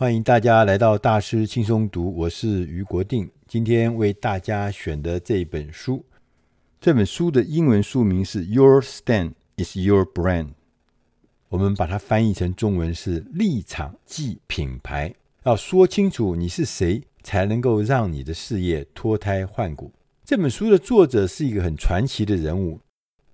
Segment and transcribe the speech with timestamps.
[0.00, 3.28] 欢迎大家来到大师轻松读，我是于国定。
[3.48, 6.04] 今天为大家选的这本书，
[6.80, 10.44] 这本书的英文书名是《Your Stand is Your Brand》，
[11.48, 15.12] 我们把它翻译成中文是“立场即品牌”。
[15.42, 19.92] 要说清楚你是谁，才能够让你的事业脱胎换骨。
[20.24, 22.78] 这本书的作者是一个很传奇的人物，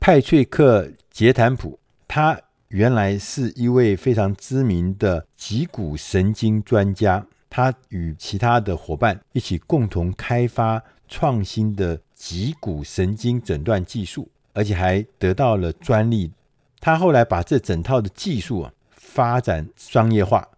[0.01, 1.79] 派翠克·杰坦普，
[2.09, 2.41] 他。
[2.75, 16.33] 原来是一位非常知名的脊骨神经专家，他与其他的伙伴一起共同开发创新的脊骨神经诊断技术，而且还得到了专利。
[16.81, 20.49] 他后来把这整套的技术啊发展商业化，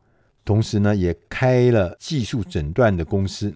[0.43, 3.55] 同时呢也开了技术诊断的公司。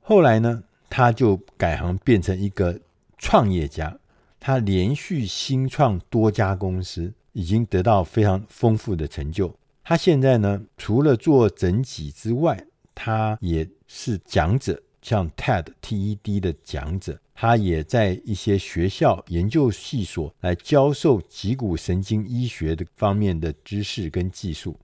[0.00, 2.80] 后来呢，他就改行变成一个
[3.16, 3.96] 创业家，
[4.40, 7.12] 他连续新创多家公司。
[7.36, 9.54] 已经得到非常丰富的成就。
[9.84, 12.58] 他现在呢，除了做整脊之外，
[12.94, 17.20] 他也是讲者，像 TED TED 的讲者。
[17.34, 24.74] 他也在一些学校、研究系所来教授脊骨神经医学的方面的知识跟技术。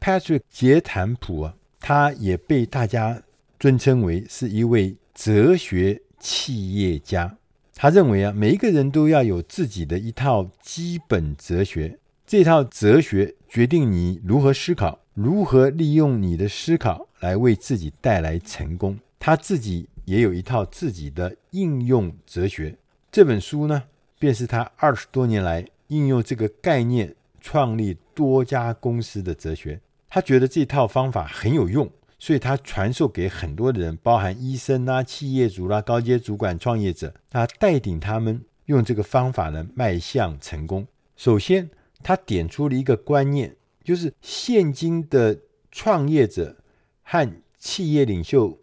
[0.00, 3.20] Patrick 杰坦普啊，他也被大家
[3.58, 7.36] 尊称为是一位哲学企业家。
[7.74, 18.98] 他认为啊，每一个人都要有自己的一套基本哲学，这套哲学决定你如何思考，如何利用你的思考来为自己带来成功。
[19.20, 22.76] 他自己也有一套自己的应用哲学。
[23.12, 23.84] 这本书呢，
[24.18, 29.80] 便是他二十多年来应用这个概念创立多家公司的哲学。
[30.08, 31.88] 他觉得这套方法很有用。
[32.18, 40.86] 所以他传授给很多的人，包含医生啦、企业主啦、高阶主管、创业者，他带领他们用这个方法呢迈向成功。
[41.14, 41.68] 首先，
[42.06, 45.40] 他点出了一个观念，就是现今的
[45.72, 46.54] 创业者
[47.02, 48.56] 和企业领袖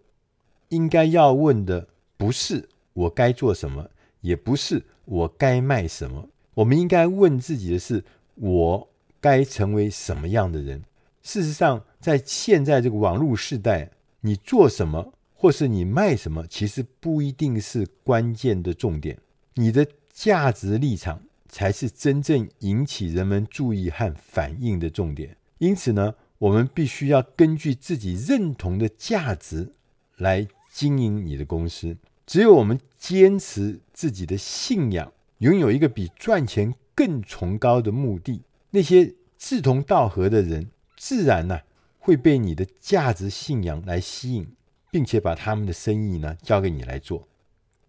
[0.70, 3.90] 应该要问的不是我该做什么，
[4.22, 8.06] 也不是我该卖什么，我们应该问自己的是：
[8.36, 8.90] 我
[9.20, 10.82] 该成为什么样的人？
[11.22, 19.18] 事实上，在现在这个网络时代，你做什么或是你卖什么，其实不一定是关键的重点。
[19.56, 21.22] 你的价值立场
[21.54, 25.38] 才是真正引起人们注意和反应的重点。
[25.60, 29.72] 因此呢，我们必须要根据自己认同的价值
[30.18, 31.96] 来经营你的公司。
[32.26, 38.42] 只有我们坚持自己的信仰，拥有一个比赚钱更崇高的目的，
[38.72, 40.72] 那些志同道合的人。
[40.98, 41.60] 自然呢，
[42.00, 44.48] 会被你的价值信仰来吸引，
[44.90, 47.28] 并且把他们的生意呢交给你来做。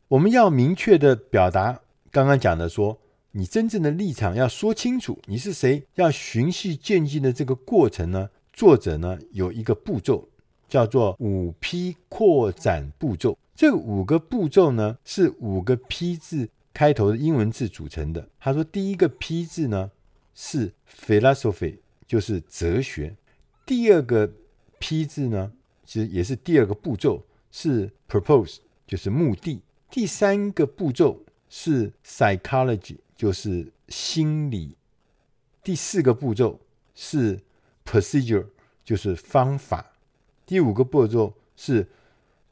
[0.08, 3.00] 我们要明确的表达刚刚讲的说，
[3.36, 10.28] 你真正的立场要说清楚，你是谁，要循序渐进的这个过程呢，作者呢有一个步骤，
[10.68, 13.36] 叫做五 P 扩展步骤。
[13.56, 18.28] 这五个步骤呢是五个 P 字开头的英文字组成的。
[18.38, 19.90] 他说，第一个 P 字呢
[20.34, 21.78] 是 philosophy。
[22.06, 23.16] 就是哲学，
[23.64, 24.30] 第二个
[24.78, 25.50] P 字呢，
[25.86, 29.62] 其实也是第二个步骤，是 purpose，就是目的。
[29.90, 34.76] 第三个步骤是 psychology，就是心理。
[35.62, 36.60] 第四个步骤
[36.94, 37.40] 是
[37.84, 38.46] procedure，
[38.84, 39.92] 就是方法。
[40.44, 41.88] 第五个步骤是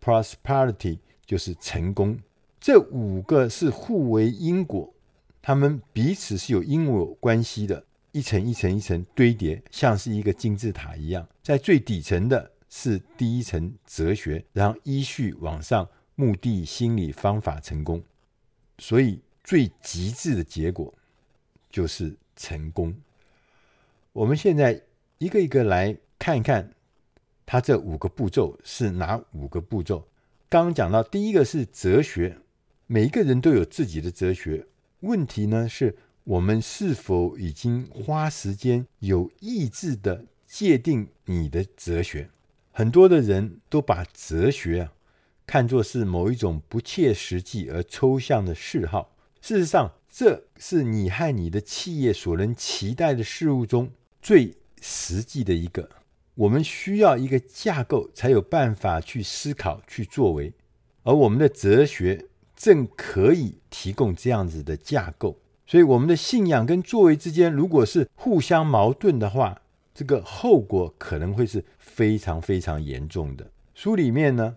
[0.03, 2.19] prosperity，就是成功。
[2.61, 4.95] 这五个是互为因果，
[5.43, 7.85] 他们彼此是有因果关系的。
[8.13, 11.27] 一层一层一层堆叠，像是一个金字塔一样。
[11.43, 18.03] 在最底层的是第一层哲学，然后依序往上，目的、心理、方法、成功。
[18.77, 20.93] 所以最极致的结果
[21.71, 22.95] 就是成功。
[24.13, 24.83] 我们现在
[25.19, 26.73] 一个一个来看一看，
[27.47, 30.07] 它这五个步骤是哪五个步骤？
[30.49, 32.39] 刚刚讲到第一个是哲学，
[32.87, 34.67] 每一个人都有自己的哲学。
[35.01, 42.29] 问题呢是，我们是否已经花时间有意志地界定你的哲学？
[42.71, 44.93] 很多的人都把哲学啊
[45.47, 49.12] 看作是某一种不切实际而抽象的嗜好。
[49.43, 53.91] 事实上，这是你和你的企业所能期待的事物中
[54.23, 55.91] 最实际的一个。
[56.37, 60.53] 我们需要一个架构，才有办法去思考、去作为。
[61.03, 65.37] 而我们的哲学正可以提供这样子的架构。
[65.67, 69.61] 所以，我们的信仰跟作为之间，如果是互相矛盾的话，
[69.93, 73.51] 这个后果可能会是非常非常严重的。
[73.75, 74.55] 书里面呢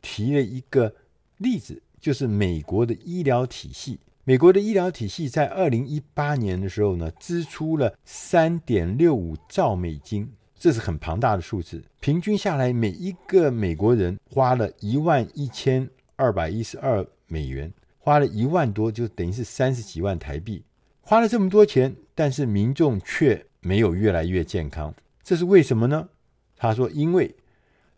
[0.00, 0.94] 提了一个
[1.38, 3.98] 例子，就是美国的医疗体系。
[4.28, 11.82] 美国的医疗体系在二零一八年的时候呢，支出了三点六五兆美金，这是很庞大的数字。
[11.98, 20.62] 平均下来，每一个美国人花了一万一千二百一十二美元，花了一万多，就等于是三十几万台币。
[21.00, 26.06] 花了这么多钱，但是民众却没有越来越健康，这是为什么呢？
[26.54, 27.34] 他说：“因为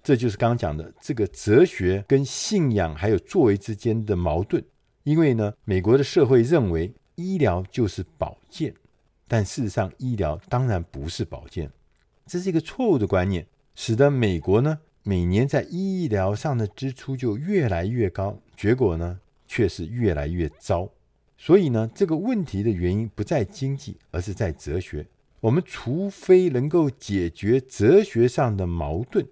[0.01, 4.65] 这就是刚刚讲的这个哲学跟信仰还有作为之间的矛盾。
[5.11, 8.73] 因为呢，美国的社会认为医疗就是保健，
[9.27, 11.69] 但事实上医疗当然不是保健。”
[12.27, 19.19] 这是一个错误的观念，使得美国呢每年在医疗上的支出就越来越高，结果呢
[19.49, 20.89] 却是越来越糟。
[21.37, 25.05] 所以呢，这个问题的原因不在经济，而是在哲学。
[25.41, 29.27] 我们除非能够解决哲学上的矛盾，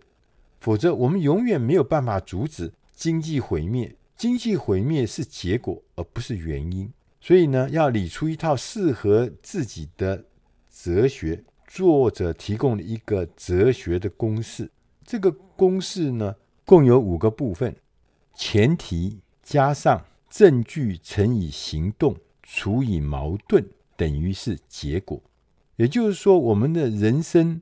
[0.59, 3.95] 否则我们永远没有办法阻止经济毁灭。
[4.19, 6.93] 经济毁灭是结果，而不是原因。
[7.21, 10.25] 所以呢，要理出一套适合自己的
[10.71, 11.45] 哲学。
[11.69, 14.71] 作者提供了一个哲学的公式，
[15.05, 16.35] 这个公式呢，
[16.65, 17.77] 共有五个部分：
[18.35, 25.23] 前提加上证据乘以行动除以矛盾等于是结果。
[25.77, 27.61] 也就是说，我们的人生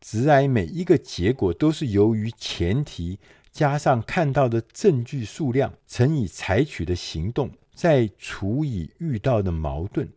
[0.00, 10.08] 直来每一个结果都是由于前提加上看到的证据数量乘以采取的行动，再除以遇到的矛盾，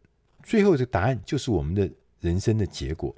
[0.43, 1.89] 最后这个答案就是我们的。
[2.21, 3.15] 人生的结果，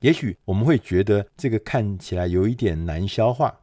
[0.00, 3.54] 也许我们会觉得这个看起来有一点难消化，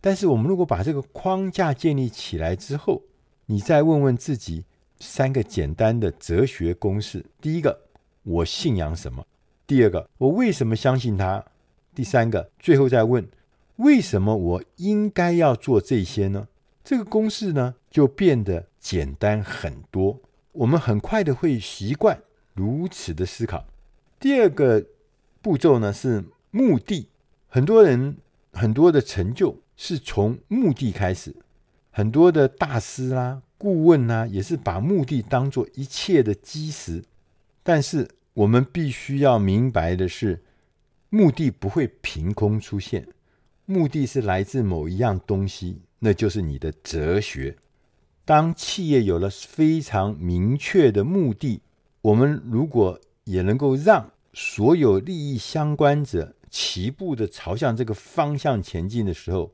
[0.00, 3.02] 但是我们如果把这个框架建立起来之后，
[3.44, 4.64] 你再问问自己
[4.98, 7.78] 三个简单的哲学公式：第一个，
[8.22, 9.22] 我信仰什么；
[9.66, 11.44] 第二个，我为什么相信他；
[11.94, 13.28] 第三个，最后再问，
[13.76, 16.48] 为什么我应该要做这些呢？
[16.84, 20.20] 这个公式呢，就变得简单很多，
[20.52, 22.22] 我们很快的会习惯
[22.52, 23.66] 如此的思考。
[24.20, 24.86] 第二个
[25.40, 27.08] 步骤呢，是目的，
[27.48, 28.16] 很多人
[28.52, 31.34] 很多的成就是从目的开始，
[31.90, 37.02] 很多的大师啦、啊、顾问啊，也是把目的当做一切的基石。
[37.62, 40.42] 但是我们必须要明白的是，
[41.08, 43.08] 目的不会凭空出现，
[43.66, 47.56] 目的是来自某一样东西，那就是你的哲学。
[48.24, 51.60] 当企业有了非常明确的目的，
[52.02, 59.50] 我们如果也能够让所有利益相关者齐步的朝向这个方向前进的时候，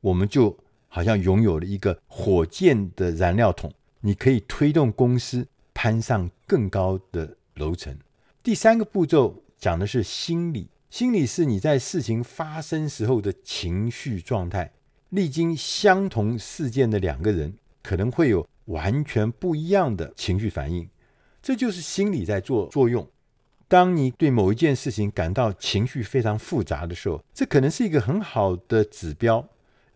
[0.00, 0.58] 我们就
[0.88, 7.96] 好像拥有了一个火箭的燃料桶，你可以推动公司攀上更高的楼层。
[8.42, 14.72] 第三个步骤讲的是心理，心理是你在事情发生时候的情绪状态。
[15.10, 17.52] 历经相同事件的两个人
[17.82, 20.88] 可能会有完全不一样的情绪反应，
[21.42, 23.06] 这就是心理在做作用。
[23.68, 29.46] 当你对某一件事情感到情绪非常复杂的时候，这可能是一个很好的指标，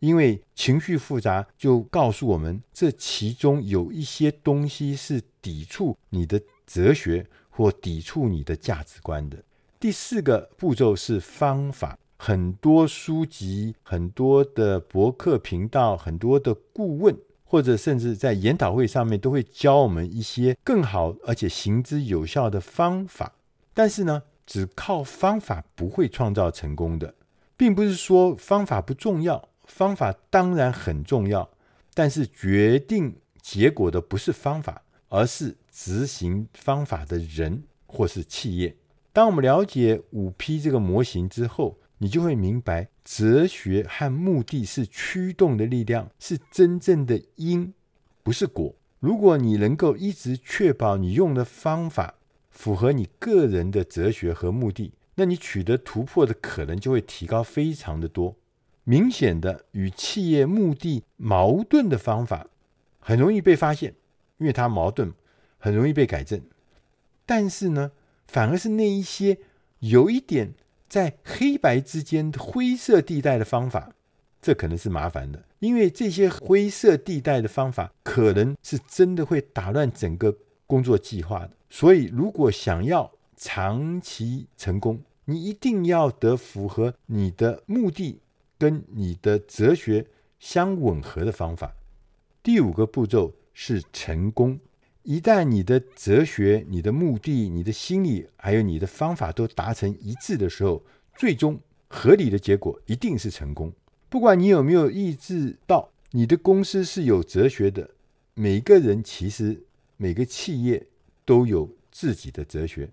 [0.00, 9.42] 因为情绪复杂就告诉我们，这其中有一些东西是抵触你的哲学或抵触你的价值观的。
[9.80, 23.32] 第四个步骤是方法，很多书籍、很多的博客频道、很多的顾问，或者甚至在研讨会上面都会教我们一些更好而且行之有效的方法。
[23.72, 27.14] 但是呢，只靠方法不会创造成功的，
[27.56, 31.48] 并不是说方法不重要，方法当然很重要，
[31.94, 38.76] 但是决定结果的不是方法，而是执行方法的人或是企业。
[39.12, 47.74] 当我们了解五 P 这个模型之后，你就会明白，哲学和目的是驱动的力量，是真正的因，
[48.22, 48.74] 不是果。
[49.00, 52.14] 如果你能够一直确保你用的方法，
[52.50, 58.36] 符合你个人的哲学和目的，那你取得突破的可能就会提高非常的多。
[58.84, 62.46] 明显的与企业目的矛盾的方法，
[62.98, 63.94] 很容易被发现，
[64.38, 65.12] 因为它矛盾，
[65.58, 66.40] 很容易被改正。
[67.26, 67.92] 但是呢，
[68.30, 69.38] 反而是那一些
[69.80, 70.54] 有一点
[70.88, 73.92] 在黑白之间灰色地带的方法，
[74.40, 80.36] 这可能是麻烦的，因为这些灰色地带的方法，可能是真的会打乱整个
[80.68, 81.50] 工作计划的。
[81.68, 88.20] 所以，如果想要长期成功，你一定要得符合你的目的
[88.56, 90.06] 跟你的哲学
[90.38, 91.74] 相吻合的方法。
[92.44, 94.60] 第五个步骤是成功。
[95.02, 100.82] 一旦你的哲学、你的目的、你的心理还有你的方法都达成一致的时候，
[101.16, 103.72] 最终合理的结果一定是成功。
[104.08, 107.90] 不管你有没有意识到，你的公司是有哲学的，
[108.34, 109.64] 每个人其实
[109.96, 110.86] 每个企业。
[111.26, 112.90] 都有自己的哲学，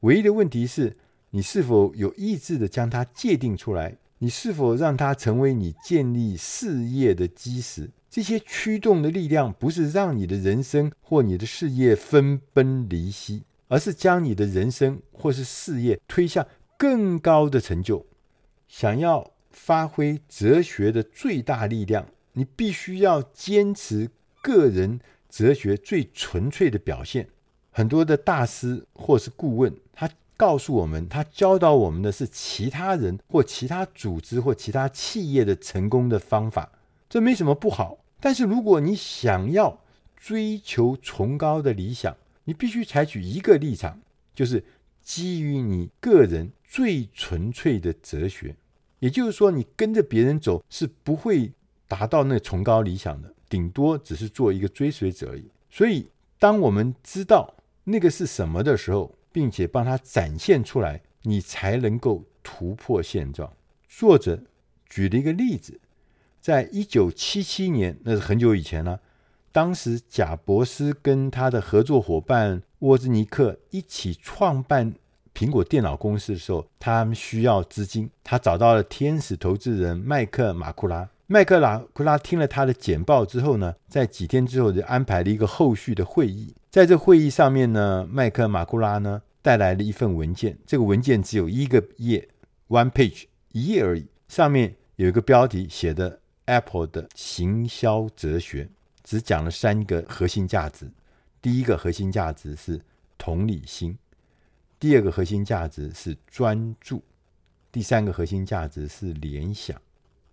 [0.00, 0.96] 唯一的问题是，
[1.30, 3.96] 你是否有意志地将它界定出来？
[4.18, 7.90] 你是否让它成为你建立事业的基石？
[8.16, 16.46] 这些驱动的力量不是让你的人生或你的事业分崩离析，而是将你的人生或是事业推向
[16.78, 18.06] 更高的成就。
[18.68, 24.08] 想要发挥哲学的最大力量，你必须要坚持
[24.40, 27.28] 个人哲学最纯粹的表现。
[27.70, 30.08] 很多的大师或是顾问，他
[30.38, 36.72] 告诉我们，他教导我们的是其他人或其他组织或其他企业的成功的方法，
[37.10, 37.98] 这没什么不好。
[38.20, 39.82] 但是如果你想要
[40.16, 44.00] 追求崇高的理想，你必须采取一个立场，
[44.34, 44.64] 就是
[45.02, 48.56] 基于你个人最纯粹的哲学。
[48.98, 51.52] 也就是说，你跟着别人走是不会
[51.86, 55.50] 达到那崇高理想的，顶多只是做一个追随者而已。
[55.70, 56.08] 所以，
[56.38, 57.54] 当我们知道
[57.84, 63.52] 那个是什么的时候，并且帮它展现出来，你才能够突破现状。
[63.86, 64.42] 作者
[64.88, 65.78] 举了一个例子，
[66.46, 69.00] 在一九七七年，那是很久以前了。
[69.50, 74.94] 当时贾伯斯跟他的合作伙伴沃兹尼克一起创办。
[75.34, 81.08] 苹果电脑公司的时候，他们需要资金，他找到了天使投资人麦克马库拉。
[81.26, 86.54] 麦克马库拉听了他的简报之后呢，在几天之后就安排了一个后续的会议。
[86.70, 92.28] 在这会议上面呢，麦克马库拉呢带来了一份文件，这个文件只有一个页
[92.68, 94.06] ，one page，一页而已。
[94.28, 98.68] 上面有一个标题写的 “Apple 的行销哲学”，
[99.04, 100.90] 只讲了三个核心价值。
[101.40, 102.80] 第一个核心价值是
[103.16, 103.96] 同理心。
[104.80, 107.02] 第二个核心价值是专注，
[107.70, 109.80] 第三个核心价值是联想。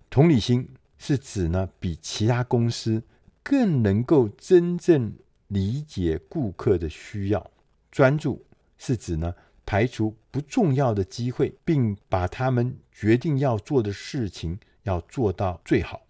[0.09, 0.67] 同理心
[0.97, 3.01] 是指呢，比其他公司
[3.41, 5.13] 更能够真正
[5.47, 7.51] 理解顾客的需要。
[7.91, 8.43] 专注
[8.77, 9.33] 是指呢，
[9.65, 16.01] 排除不重要的机会，并把他们决定要做的事情要做到最好。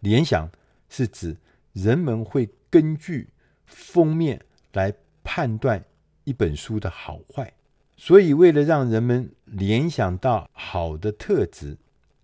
[0.00, 0.48] 联想
[0.88, 1.36] 是指
[1.72, 3.28] 人们会根据
[3.66, 4.40] 封面
[4.72, 4.94] 来
[5.24, 5.84] 判断
[6.24, 7.52] 一本书的好坏。
[7.96, 11.76] 所以，为了让人们联想到好的特质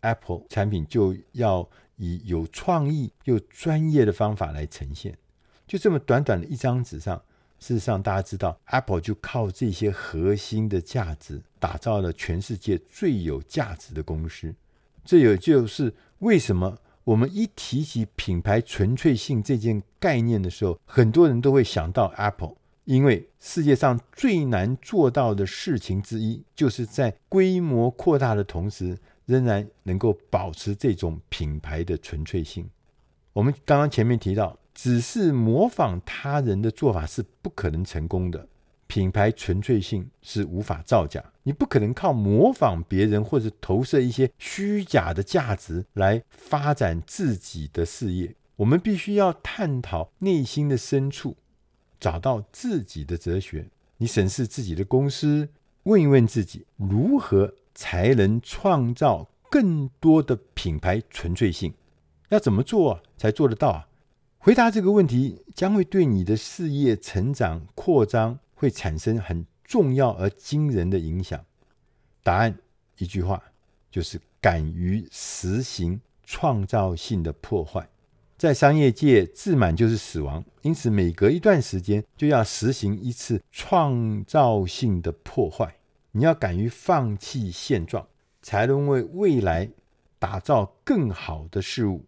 [0.03, 5.19] ，Apple 产品就要以有创意又专业的方法来呈现。
[5.67, 7.21] 就这么短短的一张纸上，
[7.59, 14.55] 事实上大家知道，Apple 就靠这些核心的价值，打造了全世界最有价值的公司。
[15.05, 22.57] 这也就是为什么我们一提起品牌纯粹性这件概念的时候，很多人都会想到 Apple。
[22.85, 32.69] 因为世界上最难做到的事情之一，就是在规模扩大的同时，仍然能够保持这种品牌的纯粹性。
[33.33, 38.47] 我们刚刚前面提到，只是模仿他人的做法是不可能成功的，
[38.87, 41.25] 品牌纯粹性是无法造假。
[41.43, 48.35] 你不可能靠模仿别人或者投射一些虚假的价值来发展自己的事业。
[48.57, 51.37] 我们必须要探讨内心的深处。
[52.01, 55.49] 找到自己的哲学，你审视自己的公司，
[55.85, 61.73] 问一问自己，如何才能创造更多的品牌纯粹性？
[62.29, 63.89] 要怎么做才做得到啊？
[64.39, 71.45] 回答这个问题将会对你的事业成长扩张会产生很重要而惊人的影响。
[72.23, 72.59] 答案
[72.97, 73.43] 一句话，
[73.91, 77.87] 就是敢于实行创造性的破坏。
[78.39, 85.77] 在商业界，自满就是死亡，因此每隔一段时间就要实行一次创造性的破坏。
[86.13, 88.09] 你要敢于放弃现状，
[88.41, 89.69] 才能为未来
[90.19, 92.07] 打造更好的事物。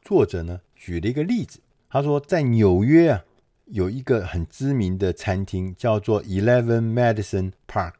[0.00, 3.24] 作者呢举了一个例子，他说在纽约啊
[3.66, 7.94] 有一个很知名的餐厅叫做 Eleven Madison Park，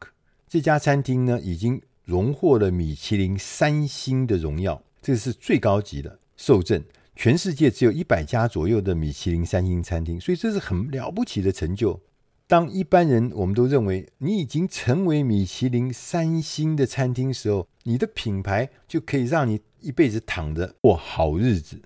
[0.47, 6.83] 这家餐厅呢已经荣获了米其林三星的荣耀，这是最高级的受证。
[7.15, 12.01] 全世界只有一百家左右的米其林三星餐厅，所以这是很了不起的成就。
[12.47, 21.81] 当一般人我们都认为你已经成为米其林三星的餐厅时候，你的品牌就可以让你一辈子躺着过好日子。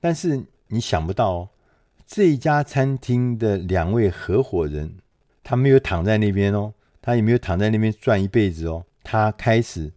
[0.00, 1.48] 但是你想不到哦，
[2.14, 4.96] 这一家餐厅的两位合伙人，
[5.42, 9.90] 他没有躺在那边哦，他也没有躺在那边赚一辈子哦，他开始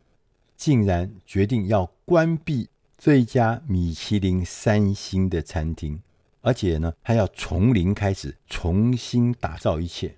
[0.55, 2.69] 竟然决定要关闭。
[2.97, 6.01] 这一家米其林三星的餐厅，
[6.39, 10.15] 而且呢，还要从零开始重新打造一切。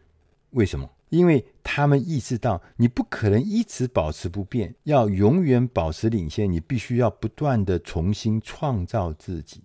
[0.52, 0.88] 为什么？
[1.10, 9.64] 因为他们意识到，你不可能一直保持不变，要永远保持领先，你必须要不断的重新创造自己。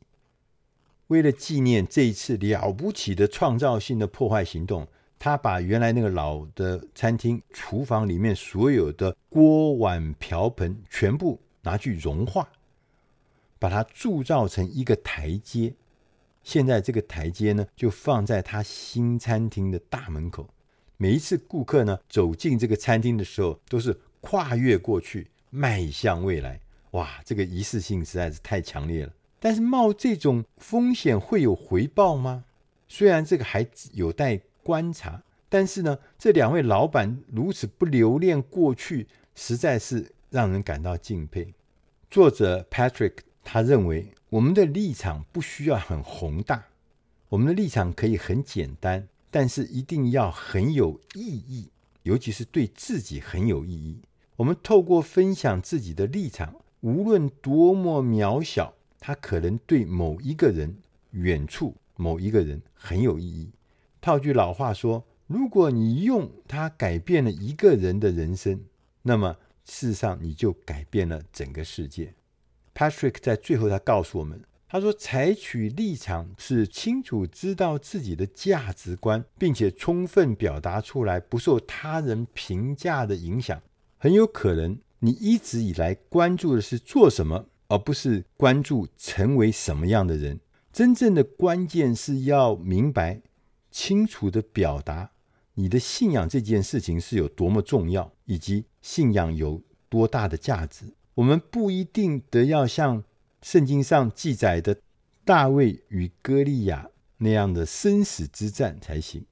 [1.13, 4.89] 为了纪念这一次了不起的创造性的破坏行动，
[5.19, 12.49] 他把原来那个老的餐厅厨房里面所有的锅碗瓢盆全部拿去融化，
[13.59, 15.75] 把它铸造成一个台阶。
[16.43, 20.49] 现在这个台阶呢，就放在他新餐厅的大门口。
[20.97, 26.59] 每一次顾客呢走进这个餐厅的时候，都是跨越过去，迈向未来。
[26.93, 29.13] 哇，这个仪式性实在是太强烈了。
[29.45, 32.45] 但是冒这种风险会有回报吗？
[32.87, 41.53] 虽然这个还有待观察，但是呢，这两位老板如此不留恋过去，实在是让人感到敬佩。
[42.09, 46.67] 作者 Patrick 他认为，我们的立场不需要很宏大，
[47.31, 51.69] 我们的立场可以很简单，但是一定要很有意义，
[52.05, 54.03] 尤其是对自己很有意义。
[54.37, 58.75] 我们透过分享自己的立场，无论多么渺小。
[59.05, 60.77] 它可能对某一个人，
[61.11, 63.51] 远处某一个人很有意义。
[64.01, 68.65] 套句老话说，如果你用它改变了一个人的人生，
[69.03, 72.15] 那么事实上你就改变了整个世界。
[72.73, 83.61] Patrick 在最后他告诉我们，他说：“采取立场是清楚知道自己的价值观，并且充分表达出来，不受他人评价的影响。
[83.99, 93.23] 很有可能你一直以来关注的是做什么。”而不是关注成为什么样的人，真正的关键是要明白、
[93.71, 95.13] 清楚地表达
[95.55, 100.93] 你的信仰这件事情是有多么重要，以及信仰有多大的价值。
[101.15, 103.03] 我们不一定得要像
[103.41, 104.77] 圣经上记载的
[105.25, 109.25] 大卫与歌利亚那样的生死之战才行。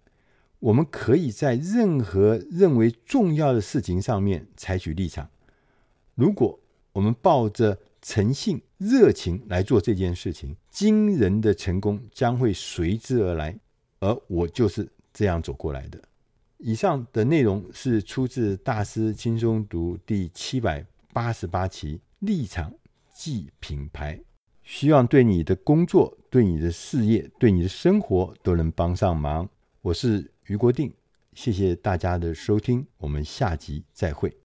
[0.61, 5.29] 我们可以在任何认为重要的事情上面采取立场。
[6.15, 6.59] 如果
[6.93, 13.59] 我们抱着诚信、热情来做这件事情，惊人的成功将会随之而来。
[14.00, 16.00] 而我就是这样走过来的。
[16.57, 22.73] 以上的内容是出自《大师轻松读》第七百八十八期《立场
[23.14, 24.16] 即品牌》，
[24.62, 29.49] 希望对你的工作、对你的事业、对你的生活都能帮上忙。
[29.82, 30.93] 我是于国定，
[31.34, 34.34] 谢谢大家的收听，我们下集再会。